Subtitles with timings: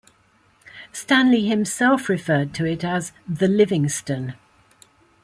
[0.91, 4.33] Stanley himself referred to it as the Livingstone.